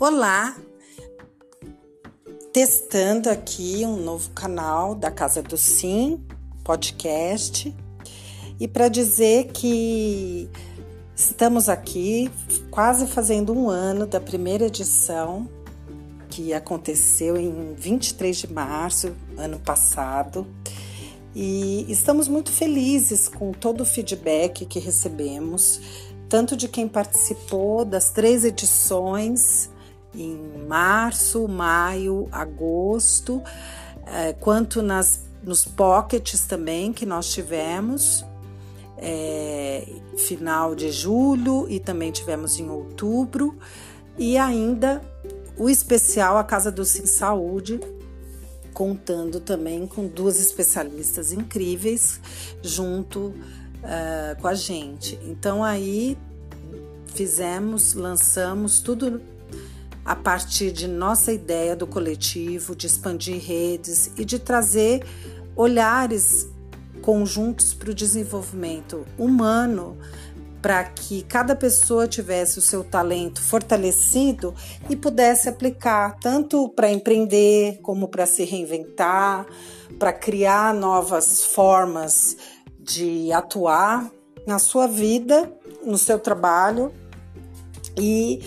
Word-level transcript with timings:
Olá! 0.00 0.56
Testando 2.52 3.30
aqui 3.30 3.84
um 3.84 3.96
novo 3.96 4.30
canal 4.30 4.94
da 4.94 5.10
Casa 5.10 5.42
do 5.42 5.56
Sim, 5.56 6.20
podcast, 6.64 7.72
e 8.58 8.66
para 8.66 8.88
dizer 8.88 9.52
que 9.52 10.50
estamos 11.14 11.68
aqui 11.68 12.30
quase 12.70 13.06
fazendo 13.06 13.52
um 13.52 13.70
ano 13.70 14.06
da 14.06 14.20
primeira 14.20 14.66
edição 14.66 15.48
que 16.28 16.52
aconteceu 16.52 17.36
em 17.36 17.74
23 17.74 18.36
de 18.36 18.52
março, 18.52 19.14
ano 19.36 19.60
passado. 19.60 20.46
E 21.34 21.86
estamos 21.88 22.26
muito 22.26 22.50
felizes 22.50 23.28
com 23.28 23.52
todo 23.52 23.82
o 23.82 23.86
feedback 23.86 24.66
que 24.66 24.78
recebemos, 24.78 25.80
tanto 26.28 26.56
de 26.56 26.66
quem 26.66 26.88
participou 26.88 27.84
das 27.84 28.10
três 28.10 28.44
edições 28.44 29.71
em 30.14 30.66
março, 30.66 31.46
maio, 31.48 32.28
agosto, 32.30 33.42
é, 34.06 34.32
quanto 34.34 34.82
nas, 34.82 35.24
nos 35.42 35.64
pockets 35.64 36.46
também 36.46 36.92
que 36.92 37.06
nós 37.06 37.32
tivemos, 37.32 38.24
é, 38.98 39.86
final 40.16 40.74
de 40.74 40.90
julho 40.90 41.66
e 41.68 41.80
também 41.80 42.12
tivemos 42.12 42.58
em 42.58 42.68
outubro, 42.68 43.58
e 44.18 44.36
ainda 44.36 45.02
o 45.56 45.68
especial 45.68 46.36
A 46.36 46.44
Casa 46.44 46.70
do 46.70 46.84
Sim 46.84 47.06
Saúde, 47.06 47.80
contando 48.72 49.38
também 49.40 49.86
com 49.86 50.06
duas 50.06 50.40
especialistas 50.40 51.32
incríveis 51.32 52.20
junto 52.62 53.26
uh, 53.82 54.40
com 54.40 54.48
a 54.48 54.54
gente. 54.54 55.18
Então 55.24 55.62
aí 55.62 56.16
fizemos, 57.06 57.94
lançamos 57.94 58.80
tudo 58.80 59.20
a 60.04 60.16
partir 60.16 60.72
de 60.72 60.88
nossa 60.88 61.32
ideia 61.32 61.76
do 61.76 61.86
coletivo, 61.86 62.74
de 62.74 62.86
expandir 62.86 63.40
redes 63.40 64.10
e 64.16 64.24
de 64.24 64.38
trazer 64.38 65.04
olhares 65.54 66.48
conjuntos 67.00 67.74
para 67.74 67.90
o 67.90 67.94
desenvolvimento 67.94 69.04
humano, 69.18 69.96
para 70.60 70.84
que 70.84 71.22
cada 71.22 71.56
pessoa 71.56 72.06
tivesse 72.06 72.58
o 72.58 72.62
seu 72.62 72.84
talento 72.84 73.42
fortalecido 73.42 74.54
e 74.88 74.94
pudesse 74.94 75.48
aplicar 75.48 76.16
tanto 76.20 76.68
para 76.68 76.90
empreender 76.90 77.80
como 77.82 78.06
para 78.06 78.26
se 78.26 78.44
reinventar, 78.44 79.44
para 79.98 80.12
criar 80.12 80.72
novas 80.72 81.44
formas 81.44 82.36
de 82.78 83.32
atuar 83.32 84.08
na 84.46 84.58
sua 84.58 84.86
vida, 84.86 85.52
no 85.84 85.98
seu 85.98 86.18
trabalho 86.18 86.92
e 87.96 88.40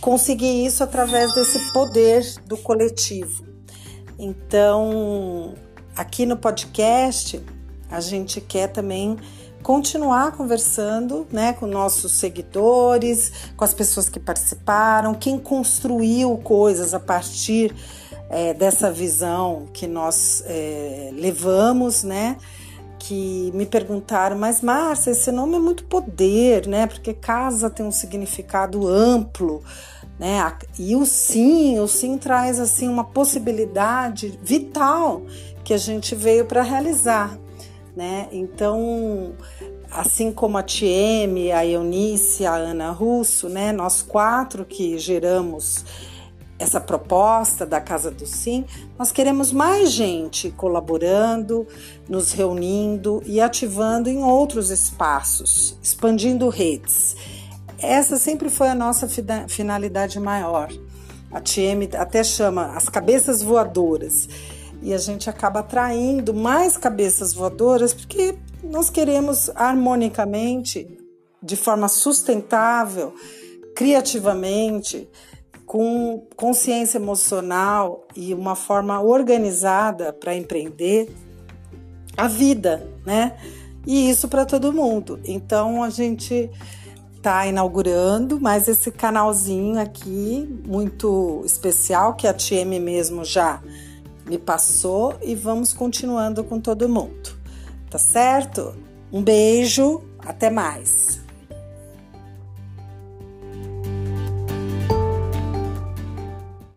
conseguir 0.00 0.64
isso 0.64 0.82
através 0.82 1.34
desse 1.34 1.72
poder 1.72 2.24
do 2.46 2.56
coletivo. 2.56 3.44
Então, 4.18 5.54
aqui 5.96 6.26
no 6.26 6.36
podcast, 6.36 7.40
a 7.90 8.00
gente 8.00 8.40
quer 8.40 8.68
também 8.68 9.16
continuar 9.62 10.32
conversando 10.32 11.26
né, 11.30 11.52
com 11.52 11.66
nossos 11.66 12.12
seguidores, 12.12 13.32
com 13.56 13.64
as 13.64 13.74
pessoas 13.74 14.08
que 14.08 14.18
participaram, 14.18 15.14
quem 15.14 15.38
construiu 15.38 16.36
coisas 16.38 16.94
a 16.94 17.00
partir 17.00 17.74
é, 18.30 18.54
dessa 18.54 18.90
visão 18.90 19.68
que 19.72 19.86
nós 19.86 20.42
é, 20.46 21.10
levamos, 21.12 22.04
né? 22.04 22.36
Que 23.10 23.50
me 23.52 23.66
perguntaram, 23.66 24.38
mas 24.38 24.60
Márcia, 24.60 25.10
esse 25.10 25.32
nome 25.32 25.56
é 25.56 25.58
muito 25.58 25.82
poder, 25.82 26.68
né? 26.68 26.86
Porque 26.86 27.12
casa 27.12 27.68
tem 27.68 27.84
um 27.84 27.90
significado 27.90 28.86
amplo, 28.86 29.64
né? 30.16 30.40
E 30.78 30.94
o 30.94 31.04
sim, 31.04 31.80
o 31.80 31.88
sim 31.88 32.16
traz 32.16 32.60
assim 32.60 32.88
uma 32.88 33.02
possibilidade 33.02 34.38
vital 34.40 35.22
que 35.64 35.74
a 35.74 35.76
gente 35.76 36.14
veio 36.14 36.44
para 36.44 36.62
realizar, 36.62 37.36
né? 37.96 38.28
Então, 38.30 39.32
assim 39.90 40.30
como 40.30 40.56
a 40.56 40.62
TM, 40.62 41.50
a 41.50 41.66
Eunice, 41.66 42.46
a 42.46 42.54
Ana 42.54 42.92
Russo, 42.92 43.48
né? 43.48 43.72
Nós 43.72 44.02
quatro 44.02 44.64
que 44.64 44.96
geramos 45.00 45.84
essa 46.60 46.78
proposta 46.78 47.64
da 47.64 47.80
Casa 47.80 48.10
do 48.10 48.26
Sim, 48.26 48.66
nós 48.98 49.10
queremos 49.10 49.50
mais 49.50 49.90
gente 49.90 50.50
colaborando, 50.50 51.66
nos 52.06 52.32
reunindo 52.32 53.22
e 53.24 53.40
ativando 53.40 54.10
em 54.10 54.22
outros 54.22 54.68
espaços, 54.70 55.78
expandindo 55.82 56.50
redes. 56.50 57.16
Essa 57.78 58.18
sempre 58.18 58.50
foi 58.50 58.68
a 58.68 58.74
nossa 58.74 59.08
finalidade 59.48 60.20
maior. 60.20 60.68
A 61.32 61.40
TM 61.40 61.88
até 61.96 62.22
chama 62.22 62.76
as 62.76 62.90
cabeças 62.90 63.40
voadoras. 63.40 64.28
E 64.82 64.92
a 64.92 64.98
gente 64.98 65.30
acaba 65.30 65.60
atraindo 65.60 66.34
mais 66.34 66.76
cabeças 66.76 67.32
voadoras 67.32 67.94
porque 67.94 68.36
nós 68.62 68.90
queremos 68.90 69.50
harmonicamente, 69.54 70.98
de 71.42 71.56
forma 71.56 71.88
sustentável, 71.88 73.14
criativamente, 73.74 75.08
com 75.70 76.26
consciência 76.34 76.98
emocional 76.98 78.04
e 78.16 78.34
uma 78.34 78.56
forma 78.56 79.00
organizada 79.00 80.12
para 80.12 80.34
empreender 80.34 81.14
a 82.16 82.26
vida, 82.26 82.90
né? 83.06 83.36
E 83.86 84.10
isso 84.10 84.26
para 84.26 84.44
todo 84.44 84.72
mundo. 84.72 85.20
Então 85.24 85.84
a 85.84 85.88
gente 85.88 86.50
está 87.16 87.46
inaugurando 87.46 88.40
mais 88.40 88.66
esse 88.66 88.90
canalzinho 88.90 89.78
aqui 89.78 90.60
muito 90.66 91.40
especial 91.46 92.14
que 92.14 92.26
a 92.26 92.34
TM 92.34 92.80
mesmo 92.80 93.24
já 93.24 93.62
me 94.26 94.38
passou 94.38 95.14
e 95.22 95.36
vamos 95.36 95.72
continuando 95.72 96.42
com 96.42 96.58
todo 96.58 96.88
mundo. 96.88 97.30
Tá 97.88 97.96
certo? 97.96 98.74
Um 99.12 99.22
beijo, 99.22 100.02
até 100.18 100.50
mais. 100.50 101.20